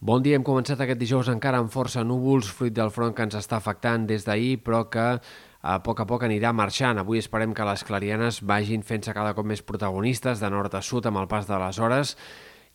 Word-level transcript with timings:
Bon 0.00 0.22
dia, 0.24 0.38
hem 0.38 0.44
començat 0.48 0.80
aquest 0.80 0.96
dijous 0.96 1.28
encara 1.28 1.58
amb 1.60 1.68
força 1.68 2.00
núvols, 2.08 2.48
fruit 2.56 2.72
del 2.72 2.88
front 2.88 3.12
que 3.12 3.26
ens 3.26 3.34
està 3.36 3.58
afectant 3.58 4.06
des 4.08 4.22
d'ahir, 4.24 4.54
però 4.64 4.86
que 4.88 5.02
a 5.20 5.74
poc 5.84 5.98
a 6.00 6.06
poc 6.08 6.22
anirà 6.24 6.54
marxant. 6.56 6.96
Avui 7.02 7.20
esperem 7.20 7.52
que 7.52 7.66
les 7.68 7.84
clarianes 7.84 8.38
vagin 8.40 8.80
fent-se 8.80 9.12
cada 9.12 9.34
cop 9.36 9.44
més 9.44 9.60
protagonistes 9.60 10.40
de 10.40 10.48
nord 10.48 10.72
a 10.72 10.80
sud 10.80 11.04
amb 11.04 11.20
el 11.20 11.28
pas 11.28 11.44
de 11.44 11.58
les 11.60 11.80
hores 11.84 12.14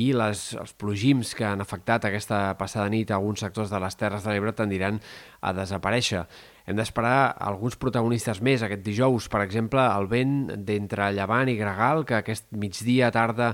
i 0.00 0.14
les, 0.16 0.46
els 0.56 0.72
plogims 0.72 1.34
que 1.36 1.44
han 1.44 1.60
afectat 1.60 2.08
aquesta 2.08 2.54
passada 2.56 2.88
nit 2.88 3.12
a 3.12 3.18
alguns 3.18 3.44
sectors 3.44 3.68
de 3.68 3.82
les 3.84 4.00
Terres 4.00 4.24
de 4.24 4.32
l'Ebre 4.32 4.56
tendiran 4.56 5.02
a 5.44 5.52
desaparèixer. 5.52 6.24
Hem 6.70 6.78
d'esperar 6.78 7.32
alguns 7.42 7.74
protagonistes 7.82 8.38
més 8.46 8.62
aquest 8.62 8.84
dijous, 8.86 9.24
per 9.26 9.40
exemple, 9.42 9.82
el 9.82 10.04
vent 10.06 10.34
d'entre 10.68 11.08
Llevant 11.16 11.48
i 11.50 11.56
Gregal, 11.58 12.04
que 12.06 12.20
aquest 12.20 12.44
migdia 12.54 13.08
tarda 13.10 13.48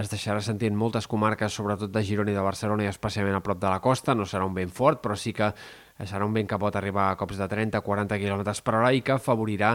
es 0.00 0.08
deixarà 0.08 0.40
sentir 0.40 0.70
en 0.72 0.78
moltes 0.80 1.04
comarques, 1.04 1.52
sobretot 1.52 1.92
de 1.92 2.00
Girona 2.00 2.32
i 2.32 2.36
de 2.38 2.44
Barcelona 2.46 2.86
i 2.86 2.88
especialment 2.88 3.36
a 3.36 3.42
prop 3.44 3.60
de 3.60 3.68
la 3.68 3.82
costa. 3.84 4.14
No 4.16 4.24
serà 4.24 4.46
un 4.48 4.56
vent 4.56 4.72
fort, 4.72 5.02
però 5.04 5.18
sí 5.20 5.34
que 5.36 5.50
serà 6.00 6.24
un 6.24 6.32
vent 6.32 6.48
que 6.48 6.60
pot 6.62 6.80
arribar 6.80 7.10
a 7.10 7.18
cops 7.20 7.36
de 7.42 7.50
30-40 7.50 8.16
km 8.24 8.56
per 8.64 8.76
hora 8.78 8.94
i 8.96 9.04
que 9.04 9.18
afavorirà 9.18 9.74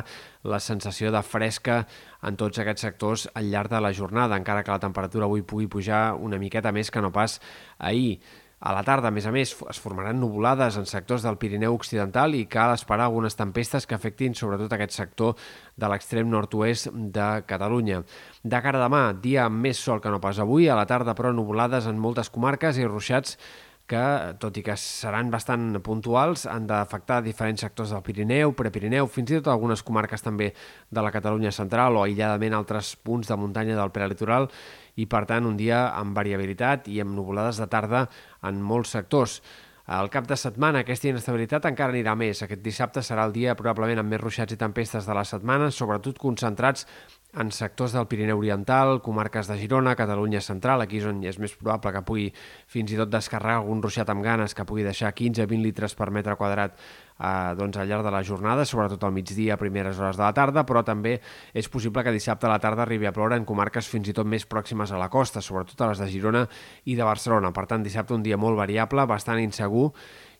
la 0.50 0.58
sensació 0.58 1.14
de 1.14 1.22
fresca 1.22 1.84
en 2.26 2.42
tots 2.42 2.58
aquests 2.58 2.88
sectors 2.90 3.28
al 3.38 3.54
llarg 3.54 3.70
de 3.78 3.84
la 3.86 3.94
jornada, 3.94 4.42
encara 4.42 4.66
que 4.66 4.74
la 4.74 4.82
temperatura 4.82 5.30
avui 5.30 5.46
pugui 5.46 5.70
pujar 5.70 6.16
una 6.18 6.42
miqueta 6.42 6.74
més 6.74 6.90
que 6.90 7.06
no 7.06 7.14
pas 7.14 7.38
ahir. 7.78 8.18
A 8.60 8.72
la 8.74 8.82
tarda, 8.82 9.12
a 9.12 9.14
més 9.14 9.28
a 9.30 9.32
més, 9.34 9.52
es 9.70 9.78
formaran 9.78 10.18
nuvolades 10.18 10.80
en 10.80 10.88
sectors 10.90 11.22
del 11.22 11.36
Pirineu 11.38 11.76
Occidental 11.78 12.34
i 12.34 12.48
cal 12.50 12.72
esperar 12.74 13.06
algunes 13.06 13.38
tempestes 13.38 13.86
que 13.86 13.94
afectin 13.94 14.34
sobretot 14.34 14.74
aquest 14.74 14.96
sector 14.98 15.36
de 15.78 15.90
l'extrem 15.92 16.26
nord-oest 16.32 16.90
de 16.90 17.28
Catalunya. 17.46 18.02
De 18.42 18.62
cara 18.66 18.82
a 18.82 18.88
demà, 18.88 19.04
dia 19.22 19.46
amb 19.46 19.62
més 19.62 19.78
sol 19.78 20.02
que 20.02 20.10
no 20.10 20.18
pas 20.24 20.42
avui, 20.42 20.66
a 20.66 20.80
la 20.80 20.88
tarda 20.90 21.14
però 21.14 21.36
nuvolades 21.38 21.86
en 21.86 22.02
moltes 22.02 22.34
comarques 22.34 22.82
i 22.82 22.90
ruixats 22.90 23.38
que, 23.88 24.04
tot 24.42 24.58
i 24.60 24.64
que 24.66 24.76
seran 24.78 25.32
bastant 25.32 25.80
puntuals, 25.84 26.44
han 26.52 26.68
d'afectar 26.68 27.22
diferents 27.26 27.64
sectors 27.64 27.94
del 27.96 28.04
Pirineu, 28.04 28.52
Prepirineu, 28.58 29.08
fins 29.12 29.32
i 29.32 29.40
tot 29.40 29.54
algunes 29.54 29.84
comarques 29.88 30.26
també 30.26 30.52
de 30.92 31.04
la 31.04 31.14
Catalunya 31.16 31.54
central 31.56 31.96
o 31.96 32.04
aïlladament 32.04 32.58
altres 32.58 32.96
punts 33.00 33.32
de 33.32 33.38
muntanya 33.40 33.78
del 33.80 33.94
prelitoral 33.96 34.50
i, 34.96 35.08
per 35.08 35.24
tant, 35.30 35.48
un 35.48 35.56
dia 35.58 35.88
amb 35.96 36.18
variabilitat 36.18 36.92
i 36.92 37.00
amb 37.02 37.16
nuvolades 37.16 37.62
de 37.64 37.70
tarda 37.72 38.08
en 38.44 38.60
molts 38.62 38.92
sectors. 38.98 39.40
Al 39.88 40.10
cap 40.12 40.26
de 40.28 40.36
setmana 40.36 40.82
aquesta 40.84 41.08
inestabilitat 41.08 41.64
encara 41.70 41.94
anirà 41.96 42.12
més. 42.20 42.42
Aquest 42.44 42.60
dissabte 42.60 43.00
serà 43.00 43.24
el 43.24 43.32
dia 43.32 43.56
probablement 43.56 44.02
amb 44.02 44.12
més 44.12 44.20
ruixats 44.20 44.52
i 44.52 44.60
tempestes 44.60 45.08
de 45.08 45.16
la 45.16 45.24
setmana, 45.24 45.70
sobretot 45.72 46.20
concentrats 46.20 46.84
en 47.34 47.52
sectors 47.52 47.92
del 47.92 48.08
Pirineu 48.08 48.40
Oriental, 48.40 49.02
comarques 49.04 49.48
de 49.48 49.58
Girona, 49.60 49.96
Catalunya 50.00 50.40
Central, 50.42 50.82
aquí 50.82 51.02
és 51.02 51.08
on 51.10 51.20
és 51.28 51.38
més 51.38 51.54
probable 51.60 51.92
que 51.94 52.02
pugui 52.08 52.28
fins 52.72 52.94
i 52.94 52.98
tot 52.98 53.12
descarregar 53.12 53.60
algun 53.60 53.82
ruixat 53.84 54.10
amb 54.10 54.24
ganes 54.26 54.56
que 54.56 54.66
pugui 54.66 54.86
deixar 54.88 55.12
15-20 55.14 55.62
litres 55.62 55.94
per 55.94 56.08
metre 56.16 56.38
quadrat 56.40 56.78
eh, 57.20 57.54
doncs 57.60 57.78
al 57.78 57.90
llarg 57.90 58.06
de 58.08 58.14
la 58.16 58.24
jornada, 58.24 58.66
sobretot 58.66 59.04
al 59.04 59.14
migdia, 59.14 59.54
a 59.54 59.62
primeres 59.62 60.00
hores 60.00 60.18
de 60.18 60.24
la 60.24 60.34
tarda, 60.34 60.64
però 60.66 60.86
també 60.88 61.18
és 61.54 61.70
possible 61.70 62.04
que 62.04 62.16
dissabte 62.16 62.48
a 62.48 62.54
la 62.56 62.62
tarda 62.64 62.88
arribi 62.88 63.10
a 63.10 63.14
ploure 63.14 63.38
en 63.38 63.46
comarques 63.46 63.92
fins 63.92 64.08
i 64.08 64.16
tot 64.16 64.26
més 64.26 64.48
pròximes 64.48 64.92
a 64.92 65.02
la 65.02 65.10
costa, 65.14 65.44
sobretot 65.44 65.82
a 65.82 65.92
les 65.92 66.02
de 66.02 66.10
Girona 66.10 66.48
i 66.86 66.96
de 66.96 67.04
Barcelona. 67.04 67.52
Per 67.52 67.68
tant, 67.68 67.84
dissabte 67.84 68.16
un 68.16 68.24
dia 68.24 68.40
molt 68.40 68.58
variable, 68.58 69.06
bastant 69.06 69.44
insegur, 69.44 69.92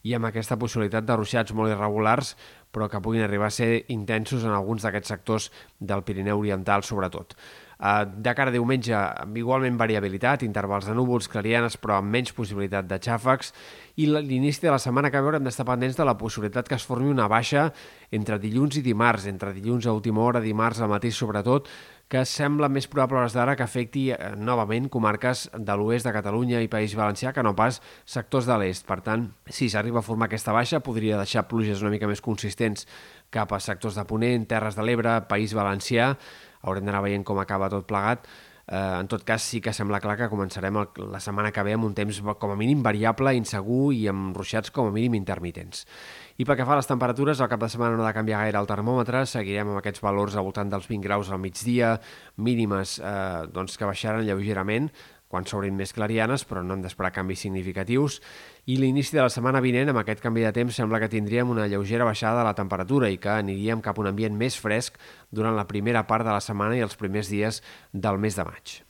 i 0.04 0.14
amb 0.14 0.30
aquesta 0.30 0.58
possibilitat 0.60 1.06
de 1.08 1.16
ruixats 1.18 1.56
molt 1.58 1.74
irregulars 1.74 2.36
però 2.72 2.90
que 2.92 3.02
puguin 3.02 3.24
arribar 3.26 3.48
a 3.48 3.56
ser 3.56 3.86
intensos 3.94 4.44
en 4.46 4.54
alguns 4.54 4.84
d'aquests 4.86 5.14
sectors 5.14 5.48
del 5.80 6.04
Pirineu 6.04 6.44
Oriental, 6.44 6.84
sobretot. 6.84 7.34
Eh, 7.78 8.06
de 8.10 8.34
cara 8.34 8.50
a 8.50 8.56
diumenge, 8.56 8.94
amb 8.96 9.38
igualment 9.38 9.78
variabilitat, 9.78 10.44
intervals 10.44 10.88
de 10.90 10.96
núvols, 10.98 11.30
clarianes, 11.30 11.78
però 11.78 12.00
amb 12.00 12.10
menys 12.14 12.34
possibilitat 12.34 12.88
de 12.90 12.98
xàfecs, 12.98 13.54
i 14.02 14.08
l'inici 14.10 14.66
de 14.66 14.72
la 14.74 14.82
setmana 14.82 15.12
que 15.14 15.22
veure 15.22 15.38
hem 15.38 15.46
d'estar 15.46 15.66
pendents 15.66 15.98
de 15.98 16.06
la 16.06 16.18
possibilitat 16.18 16.68
que 16.70 16.78
es 16.78 16.86
formi 16.86 17.10
una 17.10 17.28
baixa 17.30 17.72
entre 18.14 18.40
dilluns 18.42 18.78
i 18.78 18.84
dimarts, 18.86 19.28
entre 19.30 19.54
dilluns 19.54 19.86
a 19.86 19.94
última 19.94 20.24
hora, 20.26 20.42
dimarts 20.42 20.82
al 20.82 20.90
matí 20.90 21.12
sobretot, 21.12 21.70
que 22.08 22.24
sembla 22.24 22.70
més 22.72 22.88
probable 22.88 23.20
a 23.20 23.26
les 23.26 23.36
d'ara 23.36 23.58
que 23.60 23.66
afecti 23.66 24.06
eh, 24.16 24.18
novament 24.40 24.88
comarques 24.90 25.48
de 25.54 25.76
l'oest 25.76 26.08
de 26.08 26.14
Catalunya 26.16 26.62
i 26.64 26.72
País 26.72 26.96
Valencià 26.96 27.34
que 27.36 27.44
no 27.44 27.54
pas 27.56 27.82
sectors 28.08 28.48
de 28.48 28.56
l'est. 28.62 28.88
Per 28.88 29.02
tant, 29.04 29.28
si 29.52 29.68
s'arriba 29.70 30.00
a 30.00 30.06
formar 30.06 30.32
aquesta 30.32 30.56
baixa, 30.56 30.80
podria 30.80 31.20
deixar 31.20 31.48
pluges 31.52 31.84
una 31.84 31.92
mica 31.92 32.08
més 32.08 32.24
consistents 32.24 32.88
cap 33.30 33.52
a 33.52 33.60
sectors 33.60 34.00
de 34.00 34.08
Ponent, 34.08 34.48
Terres 34.48 34.80
de 34.80 34.88
l'Ebre, 34.88 35.20
País 35.28 35.54
Valencià. 35.58 36.14
Haurem 36.68 36.86
d'anar 36.86 37.02
veient 37.06 37.26
com 37.26 37.40
acaba 37.42 37.72
tot 37.72 37.88
plegat. 37.88 38.28
Eh, 38.68 39.00
en 39.00 39.08
tot 39.08 39.24
cas, 39.24 39.40
sí 39.40 39.62
que 39.64 39.72
sembla 39.72 40.02
clar 40.04 40.18
que 40.20 40.28
començarem 40.28 40.76
el, 40.76 40.90
la 41.14 41.22
setmana 41.24 41.54
que 41.56 41.64
ve 41.64 41.78
amb 41.78 41.88
un 41.88 41.94
temps 41.96 42.20
com 42.36 42.52
a 42.52 42.58
mínim 42.60 42.82
variable, 42.84 43.32
insegur 43.40 43.94
i 43.96 44.02
amb 44.12 44.36
ruixats 44.36 44.74
com 44.76 44.90
a 44.90 44.92
mínim 44.92 45.16
intermitents. 45.16 45.86
I 46.38 46.46
pel 46.46 46.60
que 46.60 46.66
fa 46.68 46.76
a 46.76 46.82
les 46.82 46.90
temperatures, 46.90 47.40
el 47.40 47.48
cap 47.48 47.64
de 47.64 47.70
setmana 47.72 47.96
no 47.96 48.04
ha 48.04 48.10
de 48.12 48.18
canviar 48.18 48.44
gaire 48.44 48.60
el 48.60 48.68
termòmetre, 48.68 49.24
seguirem 49.26 49.72
amb 49.72 49.80
aquests 49.80 50.04
valors 50.04 50.36
al 50.36 50.44
voltant 50.46 50.74
dels 50.74 50.90
20 50.92 51.08
graus 51.08 51.32
al 51.32 51.40
migdia, 51.40 51.96
mínimes 52.44 53.00
eh, 53.00 53.48
doncs 53.56 53.80
que 53.80 53.88
baixaran 53.88 54.28
lleugerament, 54.28 54.92
quan 55.28 55.46
s'obrin 55.46 55.76
més 55.76 55.94
clarianes, 55.96 56.46
però 56.48 56.64
no 56.64 56.76
hem 56.76 56.84
d'esperar 56.86 57.12
canvis 57.16 57.44
significatius. 57.46 58.22
I 58.66 58.80
l'inici 58.80 59.18
de 59.18 59.24
la 59.24 59.32
setmana 59.34 59.62
vinent, 59.64 59.92
amb 59.92 60.02
aquest 60.02 60.24
canvi 60.24 60.48
de 60.48 60.54
temps, 60.56 60.76
sembla 60.76 61.02
que 61.04 61.12
tindríem 61.12 61.52
una 61.52 61.68
lleugera 61.68 62.08
baixada 62.08 62.42
de 62.42 62.48
la 62.48 62.56
temperatura 62.58 63.12
i 63.12 63.20
que 63.22 63.36
aniríem 63.36 63.84
cap 63.84 64.00
a 64.00 64.06
un 64.06 64.12
ambient 64.14 64.40
més 64.40 64.60
fresc 64.60 65.00
durant 65.32 65.56
la 65.56 65.68
primera 65.68 66.08
part 66.08 66.28
de 66.28 66.34
la 66.36 66.44
setmana 66.44 66.80
i 66.80 66.86
els 66.86 66.96
primers 66.96 67.32
dies 67.32 67.64
del 67.94 68.24
mes 68.24 68.40
de 68.40 68.48
maig. 68.48 68.82